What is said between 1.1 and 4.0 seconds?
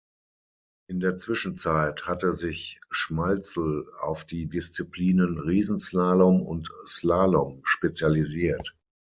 Zwischenzeit hatte sich Schmalzl